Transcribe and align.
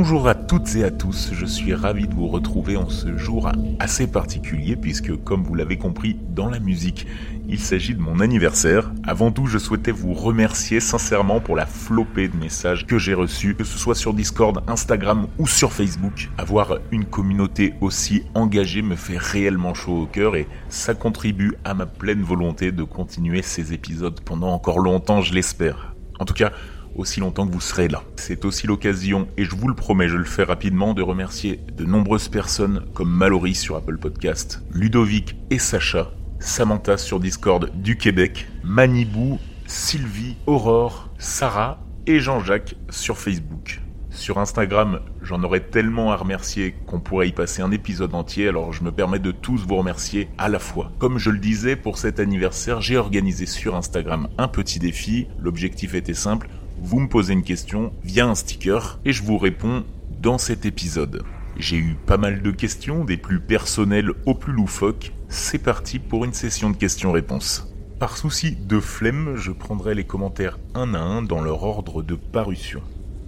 Bonjour 0.00 0.28
à 0.28 0.36
toutes 0.36 0.76
et 0.76 0.84
à 0.84 0.92
tous, 0.92 1.30
je 1.32 1.44
suis 1.44 1.74
ravi 1.74 2.06
de 2.06 2.14
vous 2.14 2.28
retrouver 2.28 2.76
en 2.76 2.88
ce 2.88 3.16
jour 3.16 3.50
assez 3.80 4.06
particulier 4.06 4.76
puisque 4.76 5.12
comme 5.24 5.42
vous 5.42 5.56
l'avez 5.56 5.76
compris 5.76 6.16
dans 6.36 6.48
la 6.48 6.60
musique, 6.60 7.04
il 7.48 7.58
s'agit 7.58 7.96
de 7.96 8.00
mon 8.00 8.20
anniversaire. 8.20 8.92
Avant 9.02 9.32
tout, 9.32 9.46
je 9.46 9.58
souhaitais 9.58 9.90
vous 9.90 10.14
remercier 10.14 10.78
sincèrement 10.78 11.40
pour 11.40 11.56
la 11.56 11.66
flopée 11.66 12.28
de 12.28 12.36
messages 12.36 12.86
que 12.86 12.96
j'ai 12.96 13.12
reçus, 13.12 13.56
que 13.56 13.64
ce 13.64 13.76
soit 13.76 13.96
sur 13.96 14.14
Discord, 14.14 14.62
Instagram 14.68 15.26
ou 15.36 15.48
sur 15.48 15.72
Facebook. 15.72 16.30
Avoir 16.38 16.78
une 16.92 17.04
communauté 17.04 17.74
aussi 17.80 18.22
engagée 18.34 18.82
me 18.82 18.94
fait 18.94 19.18
réellement 19.18 19.74
chaud 19.74 20.02
au 20.02 20.06
cœur 20.06 20.36
et 20.36 20.46
ça 20.68 20.94
contribue 20.94 21.54
à 21.64 21.74
ma 21.74 21.86
pleine 21.86 22.22
volonté 22.22 22.70
de 22.70 22.84
continuer 22.84 23.42
ces 23.42 23.72
épisodes 23.72 24.20
pendant 24.20 24.52
encore 24.52 24.78
longtemps, 24.78 25.22
je 25.22 25.34
l'espère. 25.34 25.96
En 26.20 26.24
tout 26.24 26.34
cas, 26.34 26.52
aussi 26.98 27.20
longtemps 27.20 27.46
que 27.46 27.52
vous 27.52 27.60
serez 27.60 27.88
là. 27.88 28.02
C'est 28.16 28.44
aussi 28.44 28.66
l'occasion, 28.66 29.28
et 29.36 29.44
je 29.44 29.54
vous 29.54 29.68
le 29.68 29.74
promets, 29.74 30.08
je 30.08 30.16
le 30.16 30.24
fais 30.24 30.42
rapidement, 30.42 30.94
de 30.94 31.02
remercier 31.02 31.60
de 31.76 31.84
nombreuses 31.84 32.28
personnes 32.28 32.84
comme 32.94 33.10
Mallory 33.10 33.54
sur 33.54 33.76
Apple 33.76 33.98
Podcast, 33.98 34.62
Ludovic 34.72 35.36
et 35.50 35.58
Sacha, 35.58 36.12
Samantha 36.40 36.96
sur 36.96 37.20
Discord 37.20 37.70
du 37.74 37.96
Québec, 37.96 38.48
Manibou, 38.62 39.38
Sylvie, 39.66 40.36
Aurore, 40.46 41.08
Sarah 41.18 41.80
et 42.06 42.20
Jean-Jacques 42.20 42.74
sur 42.90 43.18
Facebook. 43.18 43.80
Sur 44.10 44.38
Instagram, 44.38 45.00
j'en 45.22 45.44
aurais 45.44 45.60
tellement 45.60 46.10
à 46.10 46.16
remercier 46.16 46.74
qu'on 46.86 46.98
pourrait 46.98 47.28
y 47.28 47.32
passer 47.32 47.62
un 47.62 47.70
épisode 47.70 48.14
entier, 48.14 48.48
alors 48.48 48.72
je 48.72 48.82
me 48.82 48.90
permets 48.90 49.20
de 49.20 49.30
tous 49.30 49.64
vous 49.66 49.76
remercier 49.76 50.28
à 50.38 50.48
la 50.48 50.58
fois. 50.58 50.90
Comme 50.98 51.18
je 51.18 51.30
le 51.30 51.38
disais, 51.38 51.76
pour 51.76 51.98
cet 51.98 52.18
anniversaire, 52.18 52.80
j'ai 52.80 52.96
organisé 52.96 53.46
sur 53.46 53.76
Instagram 53.76 54.28
un 54.36 54.48
petit 54.48 54.80
défi. 54.80 55.28
L'objectif 55.38 55.94
était 55.94 56.14
simple, 56.14 56.48
vous 56.80 57.00
me 57.00 57.08
posez 57.08 57.32
une 57.32 57.42
question 57.42 57.92
via 58.04 58.26
un 58.26 58.34
sticker 58.34 58.98
et 59.04 59.12
je 59.12 59.22
vous 59.22 59.38
réponds 59.38 59.84
dans 60.20 60.38
cet 60.38 60.64
épisode. 60.66 61.22
J'ai 61.56 61.76
eu 61.76 61.96
pas 62.06 62.16
mal 62.16 62.42
de 62.42 62.50
questions, 62.50 63.04
des 63.04 63.16
plus 63.16 63.40
personnelles 63.40 64.12
aux 64.26 64.34
plus 64.34 64.52
loufoques. 64.52 65.12
C'est 65.28 65.58
parti 65.58 65.98
pour 65.98 66.24
une 66.24 66.32
session 66.32 66.70
de 66.70 66.76
questions-réponses. 66.76 67.72
Par 67.98 68.16
souci 68.16 68.54
de 68.54 68.78
flemme, 68.78 69.34
je 69.34 69.50
prendrai 69.50 69.94
les 69.94 70.04
commentaires 70.04 70.58
un 70.74 70.94
à 70.94 71.00
un 71.00 71.22
dans 71.22 71.40
leur 71.40 71.64
ordre 71.64 72.02
de 72.02 72.14
parution. 72.14 72.80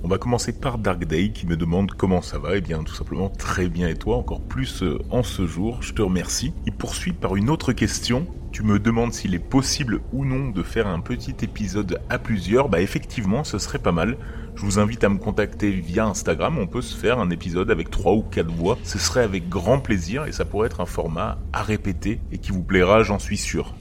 On 0.02 0.08
va 0.08 0.16
commencer 0.16 0.52
par 0.52 0.78
Dark 0.78 1.04
Day 1.04 1.30
qui 1.30 1.46
me 1.46 1.58
demande 1.58 1.90
comment 1.92 2.22
ça 2.22 2.38
va. 2.38 2.56
Eh 2.56 2.62
bien, 2.62 2.82
tout 2.82 2.94
simplement 2.94 3.28
très 3.28 3.68
bien 3.68 3.86
et 3.86 3.96
toi, 3.96 4.16
encore 4.16 4.40
plus 4.40 4.82
euh, 4.82 4.98
en 5.10 5.22
ce 5.22 5.46
jour. 5.46 5.82
Je 5.82 5.92
te 5.92 6.00
remercie. 6.00 6.54
Il 6.64 6.72
poursuit 6.72 7.12
par 7.12 7.36
une 7.36 7.50
autre 7.50 7.74
question. 7.74 8.26
Tu 8.50 8.62
me 8.62 8.78
demandes 8.78 9.12
s'il 9.12 9.34
est 9.34 9.38
possible 9.38 10.00
ou 10.14 10.24
non 10.24 10.48
de 10.48 10.62
faire 10.62 10.86
un 10.86 11.00
petit 11.00 11.36
épisode 11.42 12.00
à 12.08 12.18
plusieurs. 12.18 12.70
Bah 12.70 12.80
effectivement, 12.80 13.44
ce 13.44 13.58
serait 13.58 13.78
pas 13.78 13.92
mal. 13.92 14.16
Je 14.54 14.62
vous 14.62 14.78
invite 14.78 15.04
à 15.04 15.10
me 15.10 15.18
contacter 15.18 15.70
via 15.70 16.06
Instagram. 16.06 16.56
On 16.58 16.66
peut 16.66 16.82
se 16.82 16.96
faire 16.96 17.18
un 17.18 17.28
épisode 17.28 17.70
avec 17.70 17.90
trois 17.90 18.14
ou 18.14 18.22
quatre 18.22 18.50
voix. 18.50 18.78
Ce 18.84 18.98
serait 18.98 19.22
avec 19.22 19.50
grand 19.50 19.80
plaisir 19.80 20.24
et 20.24 20.32
ça 20.32 20.46
pourrait 20.46 20.68
être 20.68 20.80
un 20.80 20.86
format 20.86 21.36
à 21.52 21.62
répéter 21.62 22.20
et 22.32 22.38
qui 22.38 22.52
vous 22.52 22.62
plaira, 22.62 23.02
j'en 23.02 23.18
suis 23.18 23.36
sûr 23.36 23.74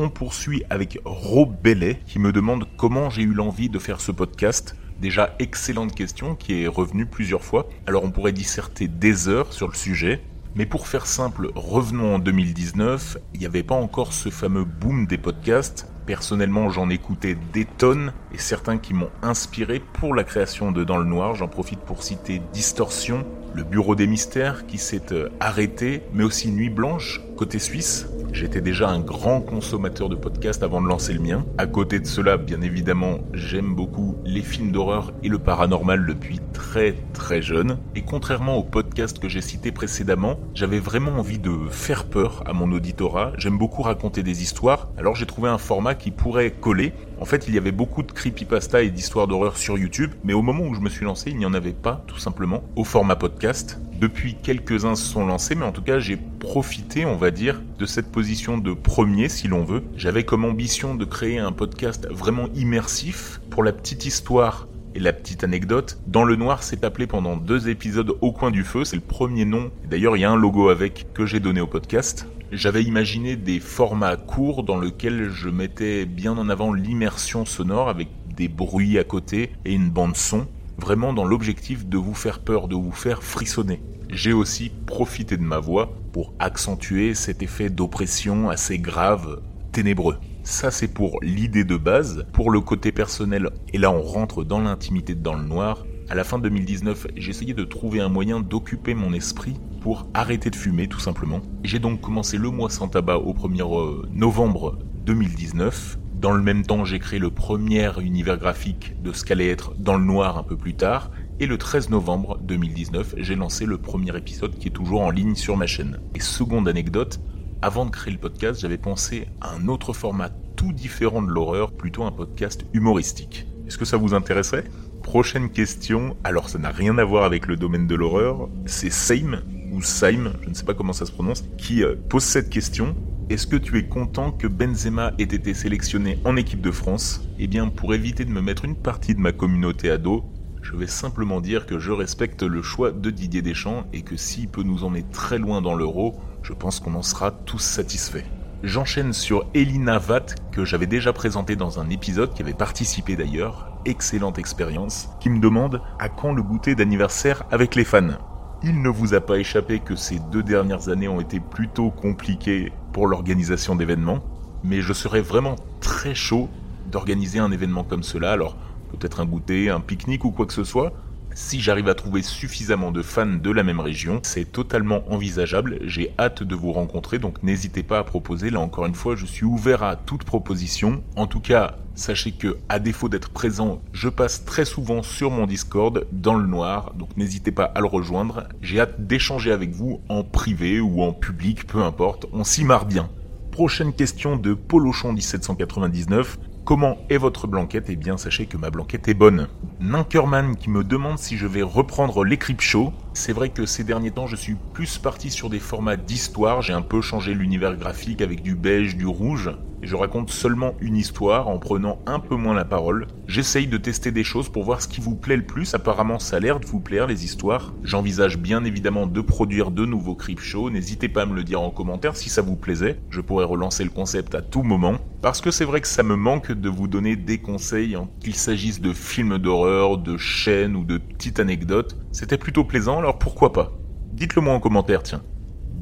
on 0.00 0.10
poursuit 0.10 0.62
avec 0.70 1.00
Rob 1.04 1.56
Bellet 1.60 1.98
qui 2.06 2.20
me 2.20 2.30
demande 2.30 2.66
comment 2.76 3.10
j'ai 3.10 3.22
eu 3.22 3.34
l'envie 3.34 3.68
de 3.68 3.80
faire 3.80 4.00
ce 4.00 4.12
podcast. 4.12 4.76
Déjà, 5.00 5.36
excellente 5.38 5.94
question 5.94 6.34
qui 6.34 6.62
est 6.62 6.66
revenue 6.66 7.06
plusieurs 7.06 7.44
fois. 7.44 7.68
Alors 7.86 8.02
on 8.04 8.10
pourrait 8.10 8.32
disserter 8.32 8.88
des 8.88 9.28
heures 9.28 9.52
sur 9.52 9.68
le 9.68 9.74
sujet. 9.74 10.20
Mais 10.56 10.66
pour 10.66 10.88
faire 10.88 11.06
simple, 11.06 11.50
revenons 11.54 12.16
en 12.16 12.18
2019, 12.18 13.18
il 13.34 13.40
n'y 13.40 13.46
avait 13.46 13.62
pas 13.62 13.76
encore 13.76 14.12
ce 14.12 14.28
fameux 14.28 14.64
boom 14.64 15.06
des 15.06 15.18
podcasts. 15.18 15.86
Personnellement, 16.04 16.68
j'en 16.68 16.90
écoutais 16.90 17.36
des 17.52 17.64
tonnes 17.64 18.12
et 18.34 18.38
certains 18.38 18.78
qui 18.78 18.92
m'ont 18.92 19.10
inspiré 19.22 19.78
pour 19.78 20.14
la 20.14 20.24
création 20.24 20.72
de 20.72 20.82
Dans 20.82 20.96
le 20.96 21.04
Noir. 21.04 21.36
J'en 21.36 21.48
profite 21.48 21.80
pour 21.80 22.02
citer 22.02 22.42
Distorsion, 22.52 23.24
le 23.54 23.62
Bureau 23.62 23.94
des 23.94 24.08
Mystères 24.08 24.66
qui 24.66 24.78
s'est 24.78 25.12
euh, 25.12 25.28
arrêté, 25.38 26.02
mais 26.12 26.24
aussi 26.24 26.50
Nuit 26.50 26.70
Blanche, 26.70 27.20
côté 27.36 27.60
suisse. 27.60 28.06
J'étais 28.32 28.60
déjà 28.60 28.88
un 28.88 29.00
grand 29.00 29.40
consommateur 29.40 30.08
de 30.08 30.14
podcasts 30.14 30.62
avant 30.62 30.80
de 30.80 30.86
lancer 30.86 31.12
le 31.12 31.20
mien. 31.20 31.44
À 31.56 31.66
côté 31.66 31.98
de 31.98 32.06
cela, 32.06 32.36
bien 32.36 32.60
évidemment, 32.60 33.18
j'aime 33.32 33.74
beaucoup 33.74 34.16
les 34.24 34.42
films 34.42 34.70
d'horreur 34.70 35.12
et 35.22 35.28
le 35.28 35.38
paranormal 35.38 36.06
depuis 36.06 36.40
très 36.52 36.94
très 37.12 37.42
jeune. 37.42 37.78
Et 37.96 38.02
contrairement 38.02 38.56
aux 38.56 38.62
podcasts 38.62 39.18
que 39.18 39.28
j'ai 39.28 39.40
cités 39.40 39.72
précédemment, 39.72 40.38
j'avais 40.54 40.78
vraiment 40.78 41.12
envie 41.12 41.38
de 41.38 41.52
faire 41.70 42.04
peur 42.04 42.42
à 42.46 42.52
mon 42.52 42.70
auditorat. 42.70 43.32
J'aime 43.38 43.58
beaucoup 43.58 43.82
raconter 43.82 44.22
des 44.22 44.42
histoires, 44.42 44.88
alors 44.98 45.16
j'ai 45.16 45.26
trouvé 45.26 45.48
un 45.48 45.58
format 45.58 45.94
qui 45.94 46.10
pourrait 46.10 46.50
coller. 46.50 46.92
En 47.20 47.24
fait, 47.24 47.48
il 47.48 47.54
y 47.54 47.58
avait 47.58 47.72
beaucoup 47.72 48.02
de 48.02 48.12
creepypasta 48.12 48.82
et 48.82 48.90
d'histoires 48.90 49.26
d'horreur 49.26 49.56
sur 49.56 49.78
YouTube, 49.78 50.12
mais 50.22 50.34
au 50.34 50.42
moment 50.42 50.64
où 50.64 50.74
je 50.74 50.80
me 50.80 50.88
suis 50.88 51.04
lancé, 51.04 51.30
il 51.30 51.38
n'y 51.38 51.46
en 51.46 51.54
avait 51.54 51.72
pas, 51.72 52.04
tout 52.06 52.18
simplement, 52.18 52.62
au 52.76 52.84
format 52.84 53.16
podcast. 53.16 53.80
Depuis, 53.98 54.36
quelques-uns 54.40 54.94
se 54.94 55.04
sont 55.04 55.26
lancés, 55.26 55.56
mais 55.56 55.64
en 55.64 55.72
tout 55.72 55.82
cas, 55.82 55.98
j'ai 55.98 56.16
profité, 56.16 57.04
on 57.04 57.16
va 57.16 57.32
dire, 57.32 57.60
de 57.80 57.84
cette 57.84 58.12
position 58.12 58.56
de 58.56 58.72
premier, 58.72 59.28
si 59.28 59.48
l'on 59.48 59.64
veut. 59.64 59.82
J'avais 59.96 60.22
comme 60.22 60.44
ambition 60.44 60.94
de 60.94 61.04
créer 61.04 61.38
un 61.38 61.50
podcast 61.50 62.06
vraiment 62.08 62.46
immersif. 62.54 63.40
Pour 63.50 63.64
la 63.64 63.72
petite 63.72 64.06
histoire, 64.06 64.68
et 64.94 65.00
la 65.00 65.12
petite 65.12 65.42
anecdote, 65.42 65.98
Dans 66.06 66.24
le 66.24 66.36
Noir 66.36 66.62
s'est 66.62 66.84
appelé 66.84 67.08
pendant 67.08 67.36
deux 67.36 67.68
épisodes 67.68 68.16
Au 68.20 68.30
coin 68.30 68.52
du 68.52 68.62
feu, 68.62 68.84
c'est 68.84 68.96
le 68.96 69.02
premier 69.02 69.44
nom. 69.44 69.72
D'ailleurs, 69.90 70.16
il 70.16 70.20
y 70.20 70.24
a 70.24 70.30
un 70.30 70.36
logo 70.36 70.68
avec 70.68 71.12
que 71.12 71.26
j'ai 71.26 71.40
donné 71.40 71.60
au 71.60 71.66
podcast. 71.66 72.28
J'avais 72.52 72.84
imaginé 72.84 73.34
des 73.34 73.58
formats 73.58 74.16
courts 74.16 74.62
dans 74.62 74.78
lesquels 74.78 75.30
je 75.30 75.48
mettais 75.48 76.06
bien 76.06 76.38
en 76.38 76.48
avant 76.48 76.72
l'immersion 76.72 77.44
sonore 77.44 77.88
avec 77.88 78.08
des 78.36 78.48
bruits 78.48 78.96
à 78.96 79.04
côté 79.04 79.50
et 79.64 79.74
une 79.74 79.90
bande 79.90 80.16
son 80.16 80.46
vraiment 80.78 81.12
dans 81.12 81.24
l'objectif 81.24 81.86
de 81.86 81.98
vous 81.98 82.14
faire 82.14 82.40
peur, 82.40 82.68
de 82.68 82.74
vous 82.74 82.92
faire 82.92 83.22
frissonner. 83.22 83.82
J'ai 84.10 84.32
aussi 84.32 84.70
profité 84.86 85.36
de 85.36 85.42
ma 85.42 85.58
voix 85.58 85.92
pour 86.12 86.32
accentuer 86.38 87.14
cet 87.14 87.42
effet 87.42 87.68
d'oppression 87.68 88.48
assez 88.48 88.78
grave, 88.78 89.42
ténébreux. 89.72 90.16
Ça 90.44 90.70
c'est 90.70 90.88
pour 90.88 91.18
l'idée 91.20 91.64
de 91.64 91.76
base. 91.76 92.24
Pour 92.32 92.50
le 92.50 92.60
côté 92.60 92.90
personnel, 92.90 93.50
et 93.72 93.78
là 93.78 93.90
on 93.90 94.02
rentre 94.02 94.44
dans 94.44 94.60
l'intimité 94.60 95.14
dans 95.14 95.34
le 95.34 95.44
noir, 95.44 95.84
à 96.10 96.14
la 96.14 96.24
fin 96.24 96.38
2019, 96.38 97.08
j'ai 97.16 97.30
essayé 97.30 97.52
de 97.52 97.64
trouver 97.64 98.00
un 98.00 98.08
moyen 98.08 98.40
d'occuper 98.40 98.94
mon 98.94 99.12
esprit 99.12 99.56
pour 99.82 100.06
arrêter 100.14 100.48
de 100.48 100.56
fumer 100.56 100.88
tout 100.88 101.00
simplement. 101.00 101.42
J'ai 101.64 101.78
donc 101.78 102.00
commencé 102.00 102.38
le 102.38 102.48
mois 102.48 102.70
sans 102.70 102.88
tabac 102.88 103.18
au 103.18 103.34
1er 103.34 103.60
euh, 103.60 104.08
novembre 104.10 104.78
2019 105.04 105.98
dans 106.20 106.32
le 106.32 106.42
même 106.42 106.66
temps, 106.66 106.84
j'ai 106.84 106.98
créé 106.98 107.20
le 107.20 107.30
premier 107.30 107.90
univers 108.00 108.38
graphique 108.38 109.00
de 109.02 109.12
ce 109.12 109.24
qu'allait 109.24 109.50
être 109.50 109.74
Dans 109.78 109.96
le 109.96 110.04
Noir 110.04 110.36
un 110.36 110.42
peu 110.42 110.56
plus 110.56 110.74
tard. 110.74 111.12
Et 111.38 111.46
le 111.46 111.58
13 111.58 111.90
novembre 111.90 112.38
2019, 112.42 113.14
j'ai 113.18 113.36
lancé 113.36 113.66
le 113.66 113.78
premier 113.78 114.16
épisode 114.16 114.58
qui 114.58 114.66
est 114.66 114.72
toujours 114.72 115.02
en 115.02 115.10
ligne 115.10 115.36
sur 115.36 115.56
ma 115.56 115.68
chaîne. 115.68 116.00
Et 116.16 116.20
seconde 116.20 116.66
anecdote, 116.66 117.20
avant 117.62 117.86
de 117.86 117.90
créer 117.90 118.12
le 118.12 118.18
podcast, 118.18 118.60
j'avais 118.60 118.78
pensé 118.78 119.28
à 119.40 119.54
un 119.54 119.68
autre 119.68 119.92
format 119.92 120.30
tout 120.56 120.72
différent 120.72 121.22
de 121.22 121.30
l'horreur, 121.30 121.70
plutôt 121.70 122.02
un 122.02 122.10
podcast 122.10 122.66
humoristique. 122.72 123.46
Est-ce 123.68 123.78
que 123.78 123.84
ça 123.84 123.96
vous 123.96 124.12
intéresserait 124.12 124.64
Prochaine 125.04 125.50
question, 125.50 126.16
alors 126.24 126.48
ça 126.48 126.58
n'a 126.58 126.70
rien 126.70 126.98
à 126.98 127.04
voir 127.04 127.22
avec 127.22 127.46
le 127.46 127.56
domaine 127.56 127.86
de 127.86 127.94
l'horreur, 127.94 128.48
c'est 128.66 128.90
Same, 128.90 129.42
ou 129.72 129.82
Saim, 129.82 130.32
je 130.42 130.48
ne 130.48 130.54
sais 130.54 130.64
pas 130.64 130.74
comment 130.74 130.92
ça 130.92 131.06
se 131.06 131.12
prononce, 131.12 131.44
qui 131.58 131.84
euh, 131.84 131.94
pose 132.08 132.24
cette 132.24 132.50
question. 132.50 132.96
Est-ce 133.30 133.46
que 133.46 133.56
tu 133.56 133.76
es 133.76 133.84
content 133.84 134.32
que 134.32 134.46
Benzema 134.46 135.12
ait 135.18 135.24
été 135.24 135.52
sélectionné 135.52 136.18
en 136.24 136.36
équipe 136.36 136.62
de 136.62 136.70
France? 136.70 137.28
Eh 137.38 137.46
bien, 137.46 137.68
pour 137.68 137.92
éviter 137.92 138.24
de 138.24 138.30
me 138.30 138.40
mettre 138.40 138.64
une 138.64 138.74
partie 138.74 139.14
de 139.14 139.20
ma 139.20 139.32
communauté 139.32 139.90
à 139.90 139.98
dos, 139.98 140.24
je 140.62 140.74
vais 140.74 140.86
simplement 140.86 141.42
dire 141.42 141.66
que 141.66 141.78
je 141.78 141.92
respecte 141.92 142.42
le 142.42 142.62
choix 142.62 142.90
de 142.90 143.10
Didier 143.10 143.42
Deschamps 143.42 143.84
et 143.92 144.00
que 144.00 144.16
s'il 144.16 144.48
peut 144.48 144.62
nous 144.62 144.82
emmener 144.82 145.04
très 145.12 145.36
loin 145.36 145.60
dans 145.60 145.74
l'euro, 145.74 146.18
je 146.42 146.54
pense 146.54 146.80
qu'on 146.80 146.94
en 146.94 147.02
sera 147.02 147.30
tous 147.30 147.58
satisfaits. 147.58 148.24
J'enchaîne 148.62 149.12
sur 149.12 149.44
Elina 149.52 149.98
Vatt, 149.98 150.36
que 150.50 150.64
j'avais 150.64 150.86
déjà 150.86 151.12
présenté 151.12 151.54
dans 151.54 151.78
un 151.80 151.90
épisode, 151.90 152.32
qui 152.32 152.40
avait 152.40 152.54
participé 152.54 153.14
d'ailleurs, 153.14 153.78
excellente 153.84 154.38
expérience, 154.38 155.10
qui 155.20 155.28
me 155.28 155.38
demande 155.38 155.82
à 155.98 156.08
quand 156.08 156.32
le 156.32 156.42
goûter 156.42 156.74
d'anniversaire 156.74 157.42
avec 157.50 157.74
les 157.74 157.84
fans. 157.84 158.16
Il 158.64 158.82
ne 158.82 158.88
vous 158.88 159.14
a 159.14 159.20
pas 159.20 159.38
échappé 159.38 159.78
que 159.78 159.94
ces 159.94 160.18
deux 160.18 160.42
dernières 160.42 160.88
années 160.88 161.06
ont 161.06 161.20
été 161.20 161.38
plutôt 161.38 161.90
compliquées 161.90 162.72
pour 162.92 163.06
l'organisation 163.06 163.76
d'événements, 163.76 164.18
mais 164.64 164.80
je 164.80 164.92
serais 164.92 165.20
vraiment 165.20 165.54
très 165.80 166.12
chaud 166.12 166.48
d'organiser 166.90 167.38
un 167.38 167.52
événement 167.52 167.84
comme 167.84 168.02
cela, 168.02 168.32
alors 168.32 168.56
peut-être 168.90 169.20
un 169.20 169.26
goûter, 169.26 169.70
un 169.70 169.78
pique-nique 169.78 170.24
ou 170.24 170.32
quoi 170.32 170.44
que 170.44 170.52
ce 170.52 170.64
soit, 170.64 170.92
si 171.34 171.60
j'arrive 171.60 171.88
à 171.88 171.94
trouver 171.94 172.20
suffisamment 172.22 172.90
de 172.90 173.00
fans 173.00 173.26
de 173.26 173.50
la 173.52 173.62
même 173.62 173.78
région, 173.78 174.18
c'est 174.24 174.50
totalement 174.50 175.04
envisageable. 175.08 175.78
J'ai 175.82 176.12
hâte 176.18 176.42
de 176.42 176.54
vous 176.56 176.72
rencontrer, 176.72 177.20
donc 177.20 177.40
n'hésitez 177.44 177.84
pas 177.84 178.00
à 178.00 178.02
proposer. 178.02 178.50
Là 178.50 178.58
encore 178.58 178.86
une 178.86 178.94
fois, 178.96 179.14
je 179.14 179.24
suis 179.24 179.44
ouvert 179.44 179.84
à 179.84 179.94
toute 179.94 180.24
proposition. 180.24 181.04
En 181.14 181.28
tout 181.28 181.38
cas, 181.38 181.76
sachez 181.98 182.32
que 182.32 182.58
à 182.68 182.78
défaut 182.78 183.08
d'être 183.08 183.30
présent, 183.30 183.80
je 183.92 184.08
passe 184.08 184.44
très 184.44 184.64
souvent 184.64 185.02
sur 185.02 185.30
mon 185.30 185.46
Discord 185.46 186.06
dans 186.12 186.34
le 186.34 186.46
noir, 186.46 186.94
donc 186.94 187.16
n'hésitez 187.16 187.50
pas 187.50 187.64
à 187.64 187.80
le 187.80 187.86
rejoindre. 187.86 188.44
J'ai 188.62 188.80
hâte 188.80 189.06
d'échanger 189.06 189.52
avec 189.52 189.72
vous 189.72 190.00
en 190.08 190.22
privé 190.22 190.80
ou 190.80 191.02
en 191.02 191.12
public, 191.12 191.66
peu 191.66 191.82
importe. 191.82 192.26
On 192.32 192.44
s'y 192.44 192.64
marre 192.64 192.86
bien. 192.86 193.10
Prochaine 193.50 193.92
question 193.92 194.36
de 194.36 194.54
Polochon 194.54 195.12
1799. 195.12 196.38
Comment 196.64 196.98
est 197.08 197.16
votre 197.16 197.46
blanquette? 197.46 197.86
Eh 197.88 197.96
bien, 197.96 198.16
sachez 198.16 198.46
que 198.46 198.56
ma 198.56 198.70
blanquette 198.70 199.08
est 199.08 199.14
bonne. 199.14 199.48
Ninkerman 199.80 200.54
qui 200.54 200.70
me 200.70 200.84
demande 200.84 201.18
si 201.18 201.36
je 201.36 201.46
vais 201.46 201.62
reprendre 201.62 202.24
les 202.24 202.38
Show. 202.58 202.92
C'est 203.18 203.32
vrai 203.32 203.48
que 203.48 203.66
ces 203.66 203.82
derniers 203.82 204.12
temps, 204.12 204.28
je 204.28 204.36
suis 204.36 204.54
plus 204.72 204.96
parti 204.98 205.32
sur 205.32 205.50
des 205.50 205.58
formats 205.58 205.96
d'histoire. 205.96 206.62
J'ai 206.62 206.72
un 206.72 206.82
peu 206.82 207.00
changé 207.00 207.34
l'univers 207.34 207.76
graphique 207.76 208.22
avec 208.22 208.42
du 208.42 208.54
beige, 208.54 208.96
du 208.96 209.06
rouge 209.06 209.50
et 209.82 209.86
je 209.86 209.96
raconte 209.96 210.30
seulement 210.30 210.74
une 210.80 210.96
histoire 210.96 211.48
en 211.48 211.58
prenant 211.58 212.00
un 212.06 212.20
peu 212.20 212.36
moins 212.36 212.54
la 212.54 212.64
parole. 212.64 213.06
J'essaye 213.26 213.66
de 213.66 213.76
tester 213.76 214.10
des 214.10 214.24
choses 214.24 214.48
pour 214.48 214.64
voir 214.64 214.82
ce 214.82 214.88
qui 214.88 215.00
vous 215.00 215.14
plaît 215.14 215.36
le 215.36 215.44
plus, 215.46 215.74
apparemment 215.74 216.18
ça 216.18 216.36
a 216.36 216.40
l'air 216.40 216.60
de 216.60 216.66
vous 216.66 216.80
plaire 216.80 217.06
les 217.06 217.24
histoires. 217.24 217.74
J'envisage 217.82 218.38
bien 218.38 218.64
évidemment 218.64 219.06
de 219.06 219.20
produire 219.20 219.70
de 219.70 219.84
nouveaux 219.84 220.14
Crip 220.14 220.40
Show, 220.40 220.70
n'hésitez 220.70 221.08
pas 221.08 221.22
à 221.22 221.26
me 221.26 221.34
le 221.34 221.44
dire 221.44 221.60
en 221.60 221.70
commentaire 221.70 222.16
si 222.16 222.28
ça 222.28 222.42
vous 222.42 222.56
plaisait, 222.56 223.00
je 223.10 223.20
pourrais 223.20 223.44
relancer 223.44 223.84
le 223.84 223.90
concept 223.90 224.34
à 224.34 224.42
tout 224.42 224.62
moment, 224.62 224.96
parce 225.22 225.40
que 225.40 225.50
c'est 225.50 225.64
vrai 225.64 225.80
que 225.80 225.88
ça 225.88 226.02
me 226.02 226.16
manque 226.16 226.52
de 226.52 226.68
vous 226.68 226.88
donner 226.88 227.16
des 227.16 227.38
conseils, 227.38 227.96
qu'il 228.20 228.34
s'agisse 228.34 228.80
de 228.80 228.92
films 228.92 229.38
d'horreur, 229.38 229.98
de 229.98 230.16
chaînes 230.16 230.76
ou 230.76 230.84
de 230.84 230.98
petites 230.98 231.40
anecdotes. 231.40 231.96
C'était 232.12 232.38
plutôt 232.38 232.64
plaisant, 232.64 232.98
alors 232.98 233.18
pourquoi 233.18 233.52
pas? 233.52 233.72
Dites-le 234.12 234.42
moi 234.42 234.54
en 234.54 234.60
commentaire, 234.60 235.02
tiens. 235.02 235.22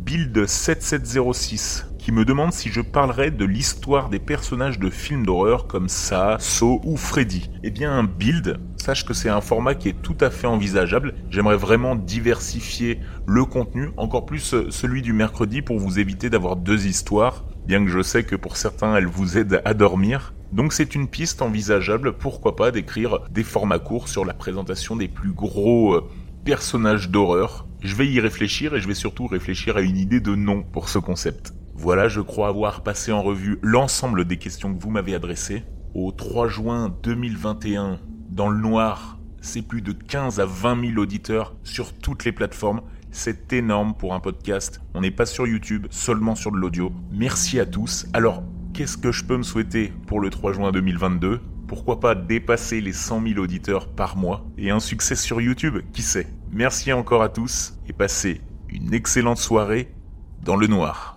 Build 0.04 0.46
7706 0.46 1.86
qui 2.06 2.12
me 2.12 2.24
demande 2.24 2.52
si 2.52 2.70
je 2.70 2.80
parlerai 2.80 3.32
de 3.32 3.44
l'histoire 3.44 4.08
des 4.08 4.20
personnages 4.20 4.78
de 4.78 4.90
films 4.90 5.26
d'horreur 5.26 5.66
comme 5.66 5.88
ça, 5.88 6.36
Saw 6.38 6.80
ou 6.84 6.96
Freddy. 6.96 7.50
Eh 7.64 7.70
bien, 7.72 8.04
build, 8.04 8.60
sache 8.76 9.04
que 9.04 9.12
c'est 9.12 9.28
un 9.28 9.40
format 9.40 9.74
qui 9.74 9.88
est 9.88 10.02
tout 10.02 10.14
à 10.20 10.30
fait 10.30 10.46
envisageable. 10.46 11.14
J'aimerais 11.30 11.56
vraiment 11.56 11.96
diversifier 11.96 13.00
le 13.26 13.44
contenu, 13.44 13.90
encore 13.96 14.24
plus 14.24 14.54
euh, 14.54 14.70
celui 14.70 15.02
du 15.02 15.12
mercredi 15.12 15.62
pour 15.62 15.80
vous 15.80 15.98
éviter 15.98 16.30
d'avoir 16.30 16.54
deux 16.54 16.86
histoires, 16.86 17.44
bien 17.66 17.84
que 17.84 17.90
je 17.90 18.02
sais 18.02 18.22
que 18.22 18.36
pour 18.36 18.56
certains 18.56 18.94
elles 18.94 19.08
vous 19.08 19.36
aident 19.38 19.60
à 19.64 19.74
dormir. 19.74 20.32
Donc 20.52 20.72
c'est 20.72 20.94
une 20.94 21.08
piste 21.08 21.42
envisageable, 21.42 22.12
pourquoi 22.12 22.56
pas 22.56 22.70
d'écrire 22.70 23.20
des 23.30 23.42
formats 23.42 23.78
courts 23.78 24.08
sur 24.08 24.24
la 24.24 24.34
présentation 24.34 24.96
des 24.96 25.08
plus 25.08 25.32
gros 25.32 25.94
euh, 25.94 26.08
personnages 26.44 27.10
d'horreur. 27.10 27.66
Je 27.80 27.94
vais 27.94 28.06
y 28.06 28.20
réfléchir 28.20 28.74
et 28.74 28.80
je 28.80 28.88
vais 28.88 28.94
surtout 28.94 29.26
réfléchir 29.26 29.76
à 29.76 29.80
une 29.80 29.96
idée 29.96 30.20
de 30.20 30.34
nom 30.34 30.62
pour 30.62 30.88
ce 30.88 30.98
concept. 30.98 31.52
Voilà, 31.74 32.08
je 32.08 32.20
crois 32.20 32.48
avoir 32.48 32.82
passé 32.82 33.12
en 33.12 33.22
revue 33.22 33.58
l'ensemble 33.62 34.24
des 34.24 34.38
questions 34.38 34.74
que 34.74 34.82
vous 34.82 34.90
m'avez 34.90 35.14
adressées. 35.14 35.64
Au 35.94 36.12
3 36.12 36.48
juin 36.48 36.94
2021, 37.02 37.98
dans 38.30 38.48
le 38.48 38.58
noir, 38.58 39.18
c'est 39.40 39.62
plus 39.62 39.82
de 39.82 39.92
15 39.92 40.40
à 40.40 40.46
20 40.46 40.88
000 40.88 41.00
auditeurs 41.00 41.54
sur 41.64 41.92
toutes 41.92 42.24
les 42.24 42.32
plateformes. 42.32 42.80
C'est 43.10 43.52
énorme 43.52 43.94
pour 43.94 44.14
un 44.14 44.20
podcast. 44.20 44.80
On 44.94 45.00
n'est 45.00 45.10
pas 45.10 45.26
sur 45.26 45.46
YouTube, 45.46 45.86
seulement 45.90 46.34
sur 46.34 46.52
de 46.52 46.56
l'audio. 46.56 46.92
Merci 47.12 47.60
à 47.60 47.66
tous. 47.66 48.06
Alors, 48.12 48.42
qu'est-ce 48.76 48.98
que 48.98 49.10
je 49.10 49.24
peux 49.24 49.38
me 49.38 49.42
souhaiter 49.42 49.90
pour 50.06 50.20
le 50.20 50.28
3 50.28 50.52
juin 50.52 50.70
2022 50.70 51.40
Pourquoi 51.66 51.98
pas 51.98 52.14
dépasser 52.14 52.82
les 52.82 52.92
100 52.92 53.26
000 53.28 53.40
auditeurs 53.40 53.88
par 53.88 54.18
mois 54.18 54.44
et 54.58 54.70
un 54.70 54.80
succès 54.80 55.16
sur 55.16 55.40
YouTube, 55.40 55.78
qui 55.94 56.02
sait? 56.02 56.26
Merci 56.52 56.92
encore 56.92 57.22
à 57.22 57.30
tous 57.30 57.72
et 57.88 57.94
passez 57.94 58.42
une 58.68 58.92
excellente 58.92 59.38
soirée 59.38 59.94
dans 60.42 60.56
le 60.56 60.66
noir. 60.66 61.15